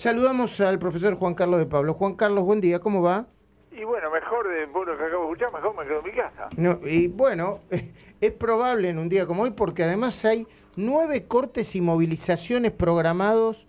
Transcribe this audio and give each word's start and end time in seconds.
Saludamos 0.00 0.58
al 0.62 0.78
profesor 0.78 1.14
Juan 1.16 1.34
Carlos 1.34 1.60
de 1.60 1.66
Pablo. 1.66 1.92
Juan 1.92 2.14
Carlos, 2.14 2.42
buen 2.42 2.62
día, 2.62 2.78
¿cómo 2.78 3.02
va? 3.02 3.26
Y 3.70 3.84
bueno, 3.84 4.10
mejor 4.10 4.48
de 4.48 4.66
por 4.66 4.86
lo 4.86 4.96
que 4.96 5.04
acabo 5.04 5.26
de 5.26 5.32
escuchar, 5.32 5.52
mejor 5.52 5.76
me 5.76 5.84
quedo 5.84 5.98
en 5.98 6.04
mi 6.06 6.12
casa. 6.12 6.48
No, 6.56 6.80
y 6.88 7.08
bueno, 7.08 7.60
es 8.22 8.32
probable 8.32 8.88
en 8.88 8.98
un 8.98 9.10
día 9.10 9.26
como 9.26 9.42
hoy 9.42 9.50
porque 9.50 9.82
además 9.82 10.24
hay 10.24 10.46
nueve 10.74 11.26
cortes 11.26 11.76
y 11.76 11.82
movilizaciones 11.82 12.70
programados 12.70 13.66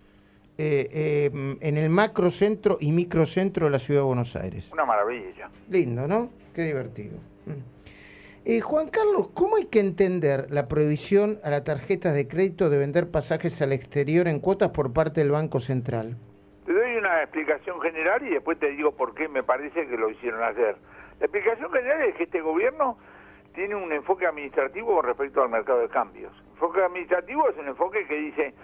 eh, 0.56 0.88
eh, 0.90 1.58
en 1.60 1.76
el 1.76 1.90
macrocentro 1.90 2.78
y 2.80 2.92
microcentro 2.92 3.66
de 3.66 3.72
la 3.72 3.78
ciudad 3.78 4.00
de 4.00 4.06
Buenos 4.06 4.34
Aires. 4.34 4.70
Una 4.72 4.86
maravilla. 4.86 5.50
Lindo, 5.68 6.08
¿no? 6.08 6.30
Qué 6.54 6.62
divertido. 6.62 7.18
Eh, 8.44 8.60
Juan 8.60 8.88
Carlos, 8.88 9.28
¿cómo 9.34 9.54
hay 9.54 9.66
que 9.66 9.78
entender 9.78 10.50
la 10.50 10.66
prohibición 10.66 11.38
a 11.44 11.50
las 11.50 11.62
tarjetas 11.62 12.12
de 12.12 12.26
crédito 12.26 12.70
de 12.70 12.78
vender 12.78 13.08
pasajes 13.08 13.62
al 13.62 13.72
exterior 13.72 14.26
en 14.26 14.40
cuotas 14.40 14.70
por 14.70 14.92
parte 14.92 15.20
del 15.20 15.30
Banco 15.30 15.60
Central? 15.60 16.16
Te 16.66 16.72
doy 16.72 16.96
una 16.96 17.22
explicación 17.22 17.80
general 17.80 18.26
y 18.26 18.30
después 18.30 18.58
te 18.58 18.70
digo 18.70 18.90
por 18.90 19.14
qué 19.14 19.28
me 19.28 19.44
parece 19.44 19.86
que 19.86 19.96
lo 19.96 20.10
hicieron 20.10 20.42
ayer. 20.42 20.74
La 21.20 21.26
explicación 21.26 21.70
general 21.70 22.02
es 22.02 22.16
que 22.16 22.24
este 22.24 22.40
gobierno 22.40 22.98
tiene 23.54 23.76
un 23.76 23.92
enfoque 23.92 24.26
administrativo 24.26 24.96
con 24.96 25.04
respecto 25.04 25.40
al 25.40 25.48
mercado 25.48 25.78
de 25.78 25.88
cambios. 25.88 26.32
Enfoque 26.54 26.82
administrativo 26.82 27.48
es 27.48 27.56
un 27.58 27.68
enfoque 27.68 28.04
que 28.08 28.16
dice 28.16 28.54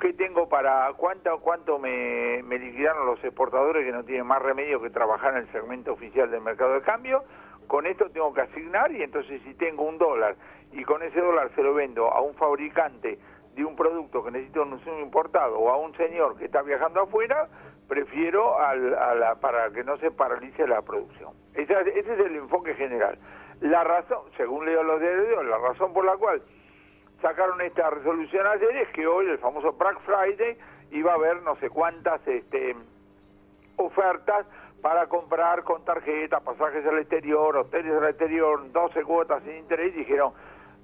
qué 0.00 0.14
tengo 0.14 0.48
para 0.48 0.90
cuánto 0.96 1.38
cuánto 1.40 1.78
me, 1.78 2.42
liquidaron 2.42 3.04
los 3.04 3.22
exportadores 3.22 3.84
que 3.84 3.92
no 3.92 4.02
tienen 4.02 4.26
más 4.26 4.40
remedio 4.40 4.80
que 4.80 4.88
trabajar 4.88 5.34
en 5.34 5.40
el 5.40 5.52
segmento 5.52 5.92
oficial 5.92 6.30
del 6.30 6.40
mercado 6.40 6.72
de 6.72 6.80
cambio 6.80 7.22
con 7.66 7.86
esto 7.86 8.10
tengo 8.10 8.32
que 8.32 8.42
asignar 8.42 8.90
y 8.92 9.02
entonces 9.02 9.40
si 9.42 9.54
tengo 9.54 9.84
un 9.84 9.98
dólar 9.98 10.36
y 10.72 10.84
con 10.84 11.02
ese 11.02 11.20
dólar 11.20 11.50
se 11.54 11.62
lo 11.62 11.74
vendo 11.74 12.10
a 12.12 12.20
un 12.20 12.34
fabricante 12.34 13.18
de 13.54 13.64
un 13.64 13.74
producto 13.74 14.22
que 14.22 14.30
necesita 14.30 14.60
un 14.62 14.80
importado 15.00 15.58
o 15.58 15.70
a 15.70 15.78
un 15.78 15.96
señor 15.96 16.36
que 16.36 16.44
está 16.44 16.60
viajando 16.62 17.00
afuera, 17.00 17.48
prefiero 17.88 18.58
al, 18.58 18.94
a 18.94 19.14
la, 19.14 19.34
para 19.36 19.70
que 19.70 19.82
no 19.82 19.96
se 19.96 20.10
paralice 20.10 20.66
la 20.66 20.82
producción. 20.82 21.32
Ese, 21.54 21.72
ese, 21.98 22.12
es 22.12 22.20
el 22.20 22.36
enfoque 22.36 22.74
general. 22.74 23.18
La 23.60 23.82
razón, 23.82 24.24
según 24.36 24.66
leo 24.66 24.82
los 24.82 25.00
diarios, 25.00 25.44
la 25.46 25.58
razón 25.58 25.94
por 25.94 26.04
la 26.04 26.16
cual 26.18 26.42
sacaron 27.22 27.60
esta 27.62 27.88
resolución 27.88 28.46
ayer 28.46 28.76
es 28.76 28.88
que 28.90 29.06
hoy, 29.06 29.26
el 29.26 29.38
famoso 29.38 29.72
Black 29.72 30.00
Friday, 30.00 30.58
iba 30.90 31.12
a 31.12 31.14
haber 31.14 31.42
no 31.42 31.56
sé 31.56 31.70
cuántas 31.70 32.26
este, 32.28 32.76
ofertas 33.76 34.46
para 34.82 35.06
comprar 35.06 35.64
con 35.64 35.84
tarjeta, 35.84 36.40
pasajes 36.40 36.84
al 36.86 36.98
exterior, 36.98 37.56
hoteles 37.56 37.92
al 37.92 38.08
exterior, 38.08 38.70
12 38.72 39.02
cuotas 39.02 39.42
sin 39.44 39.56
interés, 39.56 39.94
y 39.94 39.98
dijeron, 39.98 40.32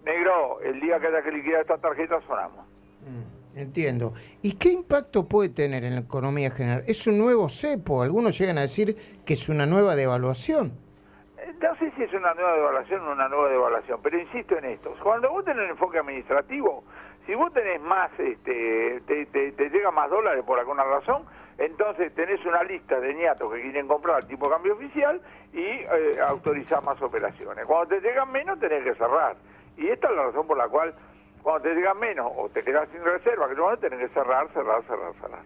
negro, 0.04 0.60
el 0.60 0.80
día 0.80 0.98
que 0.98 1.06
haya 1.08 1.22
que 1.22 1.32
liquidar 1.32 1.60
esta 1.62 1.78
tarjeta 1.78 2.20
sonamos. 2.26 2.66
Mm, 3.02 3.58
entiendo. 3.58 4.14
¿Y 4.42 4.56
qué 4.56 4.70
impacto 4.70 5.28
puede 5.28 5.50
tener 5.50 5.84
en 5.84 5.94
la 5.94 6.00
economía 6.00 6.50
general? 6.50 6.84
¿Es 6.86 7.06
un 7.06 7.18
nuevo 7.18 7.48
cepo? 7.48 8.02
Algunos 8.02 8.38
llegan 8.38 8.58
a 8.58 8.62
decir 8.62 8.96
que 9.24 9.34
es 9.34 9.48
una 9.48 9.66
nueva 9.66 9.94
devaluación. 9.94 10.72
Eh, 11.38 11.52
no 11.60 11.76
sé 11.76 11.92
si 11.96 12.02
es 12.02 12.12
una 12.12 12.34
nueva 12.34 12.54
devaluación 12.54 13.00
o 13.02 13.12
una 13.12 13.28
nueva 13.28 13.50
devaluación, 13.50 14.00
pero 14.02 14.18
insisto 14.18 14.56
en 14.58 14.64
esto. 14.66 14.94
Cuando 15.02 15.30
vos 15.30 15.44
tenés 15.44 15.68
enfoque 15.70 15.98
administrativo, 15.98 16.84
si 17.26 17.34
vos 17.34 17.52
tenés 17.52 17.80
más, 17.80 18.10
este, 18.18 19.00
te, 19.06 19.26
te 19.26 19.70
llega 19.70 19.90
más 19.92 20.10
dólares 20.10 20.42
por 20.44 20.58
alguna 20.58 20.82
razón, 20.82 21.24
entonces 21.58 22.14
tenés 22.14 22.44
una 22.44 22.62
lista 22.64 22.98
de 22.98 23.14
ñatos 23.14 23.52
que 23.52 23.62
quieren 23.62 23.86
comprar 23.86 24.22
el 24.22 24.28
tipo 24.28 24.46
de 24.46 24.52
cambio 24.52 24.74
oficial 24.74 25.20
y 25.52 25.58
eh, 25.58 26.20
autorizar 26.26 26.82
más 26.82 27.00
operaciones. 27.02 27.66
Cuando 27.66 27.94
te 27.94 28.00
llegan 28.00 28.30
menos 28.32 28.58
tenés 28.58 28.84
que 28.84 28.94
cerrar. 28.94 29.36
Y 29.76 29.88
esta 29.88 30.08
es 30.08 30.16
la 30.16 30.24
razón 30.24 30.46
por 30.46 30.56
la 30.56 30.68
cual 30.68 30.94
cuando 31.42 31.68
te 31.68 31.74
llegan 31.74 31.98
menos 31.98 32.30
o 32.36 32.48
te 32.48 32.62
quedas 32.62 32.88
sin 32.90 33.02
reserva, 33.02 33.48
que 33.48 33.54
no 33.54 33.76
tenés 33.78 33.98
que 34.00 34.14
cerrar, 34.14 34.48
cerrar, 34.52 34.82
cerrar, 34.86 35.12
cerrar. 35.20 35.42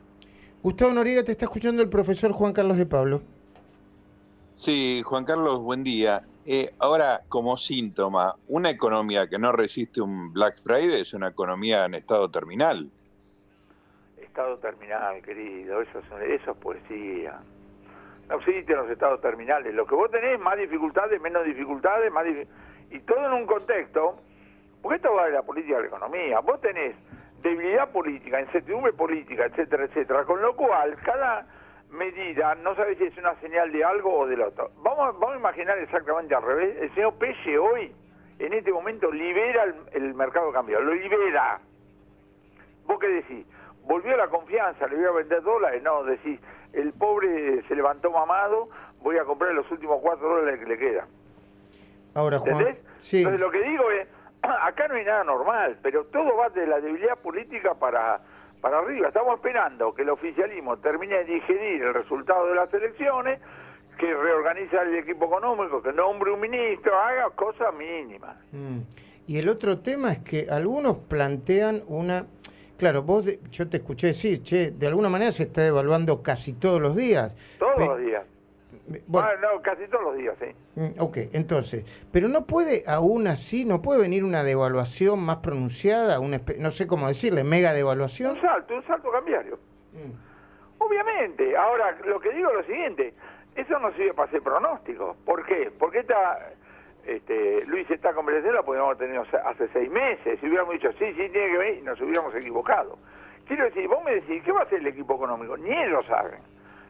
Gustavo 0.63 0.93
Noriega, 0.93 1.23
te 1.23 1.33
está 1.33 1.45
escuchando 1.45 1.83
el 1.83 1.89
profesor 1.89 2.33
Juan 2.33 2.53
Carlos 2.53 2.77
de 2.77 2.87
Pablo. 2.87 3.23
Sí, 4.57 5.03
Juan 5.05 5.25
Carlos, 5.25 5.61
buen 5.63 5.85
día. 5.85 6.23
Eh, 6.47 6.73
ahora, 6.79 7.23
como 7.29 7.57
síntoma, 7.57 8.37
una 8.49 8.71
economía 8.71 9.29
que 9.29 9.39
no 9.39 9.53
resiste 9.53 10.01
un 10.01 10.33
Black 10.33 10.63
Friday 10.63 11.01
es 11.01 11.13
una 11.13 11.29
economía 11.29 11.85
en 11.85 11.95
estado 11.95 12.31
terminal 12.31 12.91
estado 14.37 14.59
terminal, 14.59 15.23
querido, 15.23 15.81
eso 15.81 15.99
es, 15.99 16.31
eso 16.31 16.51
es 16.51 16.57
poesía. 16.59 17.41
No 18.29 18.37
existen 18.37 18.77
los 18.77 18.91
estados 18.91 19.19
terminales. 19.23 19.75
Lo 19.75 19.87
que 19.87 19.95
vos 19.95 20.11
tenés, 20.11 20.39
más 20.39 20.59
dificultades, 20.59 21.19
menos 21.23 21.43
dificultades, 21.47 22.13
más 22.13 22.27
y 22.91 23.01
todo 23.01 23.25
en 23.25 23.33
un 23.33 23.47
contexto, 23.47 24.21
porque 24.83 24.97
esto 24.97 25.15
va 25.15 25.25
de 25.25 25.33
la 25.33 25.43
política 25.43 25.77
de 25.77 25.83
la 25.83 25.89
economía. 25.89 26.41
Vos 26.41 26.61
tenés 26.61 26.95
debilidad 27.41 27.91
política, 27.91 28.39
incertidumbre 28.39 28.93
política, 28.93 29.47
etcétera, 29.47 29.85
etcétera, 29.85 30.25
con 30.25 30.43
lo 30.43 30.55
cual 30.55 30.97
cada 31.03 31.47
medida 31.91 32.55
no 32.57 32.75
sabes 32.75 32.99
si 32.99 33.05
es 33.05 33.17
una 33.17 33.35
señal 33.37 33.73
de 33.73 33.85
algo 33.85 34.19
o 34.19 34.27
del 34.27 34.43
otro. 34.43 34.71
Vamos, 34.83 35.19
vamos 35.19 35.37
a 35.37 35.39
imaginar 35.39 35.79
exactamente 35.79 36.35
al 36.35 36.43
revés. 36.43 36.77
El 36.79 36.95
señor 36.95 37.15
Pelle 37.15 37.59
hoy, 37.59 37.91
en 38.39 38.53
este 38.53 38.71
momento, 38.71 39.11
libera 39.11 39.65
el, 39.65 39.75
el 39.93 40.15
mercado 40.15 40.53
cambiado, 40.53 40.85
lo 40.85 40.93
libera. 40.93 41.59
¿Vos 42.85 42.99
qué 43.01 43.09
decís? 43.09 43.47
Volvió 43.87 44.17
la 44.17 44.29
confianza, 44.29 44.87
le 44.89 44.97
voy 44.97 45.05
a 45.07 45.11
vender 45.13 45.43
dólares, 45.43 45.83
no, 45.83 46.05
decís, 46.05 46.41
el 46.73 46.93
pobre 46.93 47.63
se 47.69 47.75
levantó 47.75 48.11
mamado, 48.11 48.69
voy 49.01 49.17
a 49.17 49.25
comprar 49.25 49.55
los 49.55 49.71
últimos 49.71 50.01
cuatro 50.03 50.29
dólares 50.29 50.61
que 50.61 50.67
le 50.67 50.79
quedan. 50.79 51.07
Ahora, 52.15 52.39
Juan, 52.39 52.53
¿Entendés? 52.53 52.85
Sí. 52.99 53.19
Entonces 53.19 53.41
lo 53.41 53.51
que 53.51 53.63
digo 53.63 53.91
es, 53.93 54.09
acá 54.43 54.89
no 54.89 54.95
hay 54.95 55.05
nada 55.05 55.25
normal, 55.25 55.79
pero 55.83 56.05
todo 56.07 56.37
va 56.37 56.49
de 56.51 56.67
la 56.67 56.81
debilidad 56.81 57.17
política 57.19 57.75
para, 57.75 58.21
para 58.61 58.79
arriba. 58.79 59.09
Estamos 59.09 59.37
esperando 59.37 59.95
que 59.95 60.03
el 60.03 60.11
oficialismo 60.11 60.77
termine 60.79 61.19
de 61.19 61.25
digerir 61.25 61.83
el 61.83 61.95
resultado 61.95 62.49
de 62.49 62.57
las 62.57 62.73
elecciones, 62.75 63.41
que 63.99 64.13
reorganice 64.13 64.77
el 64.77 64.97
equipo 64.97 65.27
económico, 65.27 65.81
que 65.81 65.93
nombre 65.93 66.31
un 66.31 66.41
ministro, 66.41 66.99
haga 66.99 67.31
cosas 67.31 67.73
mínimas. 67.75 68.37
Mm. 68.53 68.81
Y 69.27 69.39
el 69.39 69.49
otro 69.49 69.79
tema 69.79 70.13
es 70.13 70.19
que 70.19 70.49
algunos 70.51 70.99
plantean 70.99 71.83
una 71.87 72.27
Claro, 72.77 73.03
vos, 73.03 73.25
yo 73.51 73.69
te 73.69 73.79
escuché 73.79 74.09
decir, 74.09 74.43
che, 74.43 74.71
de 74.71 74.87
alguna 74.87 75.09
manera 75.09 75.33
se 75.33 75.45
está 75.45 75.63
devaluando 75.63 76.23
casi 76.23 76.53
todos 76.53 76.81
los 76.81 76.95
días. 76.95 77.33
Todos 77.59 77.79
los 77.79 77.99
días. 77.99 78.25
Bueno, 79.07 79.29
ah, 79.29 79.35
no, 79.41 79.63
casi 79.63 79.89
todos 79.89 80.05
los 80.05 80.17
días, 80.17 80.37
sí. 80.39 80.81
Mm, 80.81 81.01
ok, 81.01 81.17
entonces, 81.33 81.85
pero 82.13 82.29
no 82.29 82.47
puede 82.47 82.85
aún 82.87 83.27
así, 83.27 83.65
no 83.65 83.83
puede 83.83 84.01
venir 84.01 84.23
una 84.23 84.45
devaluación 84.45 85.21
más 85.21 85.39
pronunciada, 85.39 86.21
una, 86.21 86.41
no 86.59 86.71
sé 86.71 86.87
cómo 86.87 87.09
decirle, 87.09 87.43
mega 87.43 87.73
devaluación. 87.73 88.33
Un 88.37 88.41
salto, 88.43 88.75
un 88.75 88.87
salto 88.87 89.11
cambiario. 89.11 89.59
Mm. 89.93 90.83
Obviamente, 90.83 91.57
ahora 91.57 91.97
lo 92.05 92.21
que 92.21 92.31
digo 92.33 92.51
es 92.51 92.57
lo 92.57 92.65
siguiente, 92.65 93.15
eso 93.57 93.79
no 93.79 93.91
sirve 93.95 94.13
para 94.15 94.29
hacer 94.29 94.43
pronóstico. 94.43 95.17
¿Por 95.25 95.45
qué? 95.47 95.73
Porque 95.79 96.01
esta 96.01 96.53
este, 97.07 97.65
Luis 97.67 97.91
está 97.91 98.13
conversando, 98.13 98.53
la 98.53 98.63
podríamos 98.63 98.95
haber 98.95 99.09
tenido 99.09 99.25
hace 99.45 99.69
seis 99.69 99.91
meses. 99.91 100.39
Si 100.41 100.47
hubiéramos 100.47 100.75
dicho, 100.75 100.91
sí, 100.93 101.07
sí, 101.15 101.29
tiene 101.29 101.51
que 101.51 101.59
venir, 101.59 101.85
nos 101.85 102.01
hubiéramos 102.01 102.35
equivocado. 102.35 102.99
Quiero 103.47 103.65
decir, 103.65 103.87
vos 103.89 104.03
me 104.05 104.17
decís, 104.17 104.43
¿qué 104.43 104.53
va 104.53 104.61
a 104.61 104.65
hacer 104.65 104.81
el 104.81 104.89
equipo 104.89 105.15
económico? 105.15 105.57
Ni 105.57 105.71
ellos 105.71 106.05
saben. 106.07 106.41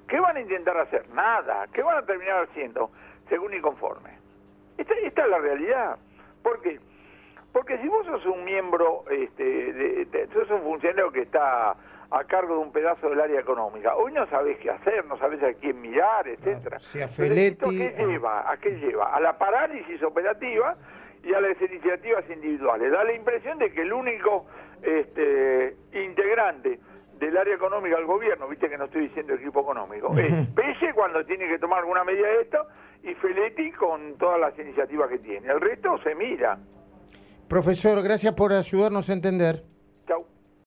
¿Qué 0.09 0.19
van 0.19 0.37
a 0.37 0.41
intentar 0.41 0.77
hacer? 0.79 1.09
Nada. 1.11 1.67
¿Qué 1.73 1.83
van 1.83 1.99
a 1.99 2.07
terminar 2.07 2.45
haciendo? 2.45 2.91
Según 3.29 3.53
y 3.55 3.61
conforme. 3.61 4.11
Esta, 4.79 4.95
esta 4.95 5.23
es 5.25 5.29
la 5.29 5.39
realidad. 5.39 5.99
¿Por 6.43 6.63
qué? 6.63 6.79
Porque 7.53 7.79
si 7.79 7.89
vos 7.89 8.07
sos 8.07 8.25
un 8.27 8.45
miembro, 8.45 9.05
este, 9.11 9.73
de, 9.73 10.29
sos 10.33 10.51
un 10.51 10.63
funcionario 10.63 11.11
que 11.11 11.23
está 11.23 11.75
a 12.11 12.25
cargo 12.25 12.55
de 12.55 12.61
un 12.61 12.73
pedazo 12.73 13.09
del 13.09 13.21
área 13.21 13.41
económica. 13.41 13.97
Hoy 13.97 14.13
no 14.13 14.27
sabés 14.29 14.59
qué 14.59 14.71
hacer, 14.71 15.05
no 15.07 15.19
sabés 15.19 15.43
a 15.43 15.53
quién 15.55 15.81
mirar, 15.81 16.27
etcétera. 16.29 16.79
¿A 17.67 17.97
qué 17.97 18.07
lleva? 18.07 18.51
¿A 18.51 18.57
qué 18.59 18.71
lleva? 18.71 19.15
A 19.15 19.21
la 19.21 19.37
parálisis 19.37 20.03
operativa 20.03 20.77
y 21.25 21.35
a 21.35 21.41
las 21.41 21.61
iniciativas 21.61 22.25
individuales. 22.31 22.93
Da 22.93 23.03
la 23.05 23.13
impresión 23.13 23.59
de 23.59 23.73
que 23.73 23.83
el 23.83 23.93
único 23.93 24.47
este, 24.83 25.77
integrante 25.93 26.79
del 27.19 27.37
área 27.37 27.55
económica 27.55 27.97
del 27.97 28.07
gobierno, 28.07 28.47
viste 28.47 28.69
que 28.69 28.77
no 28.77 28.85
estoy 28.85 29.09
diciendo 29.09 29.35
equipo 29.35 29.61
económico, 29.63 30.17
es 30.19 30.49
Pese 30.55 30.93
cuando 30.95 31.25
tiene 31.25 31.49
que 31.49 31.59
tomar 31.59 31.81
alguna 31.81 32.05
medida 32.05 32.29
de 32.29 32.43
esto 32.43 32.59
y 33.03 33.15
Feletti 33.15 33.73
con 33.73 34.17
todas 34.19 34.39
las 34.39 34.59
iniciativas 34.59 35.09
que 35.09 35.19
tiene. 35.19 35.49
El 35.49 35.61
resto 35.61 35.99
se 36.03 36.15
mira. 36.15 36.59
Profesor, 37.49 38.03
gracias 38.03 38.35
por 38.35 38.53
ayudarnos 38.53 39.09
a 39.09 39.13
entender. 39.13 39.63